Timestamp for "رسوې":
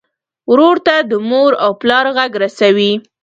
2.43-2.91